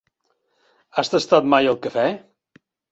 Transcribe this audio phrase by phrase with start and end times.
[0.97, 2.09] Has tastat mai el cafè?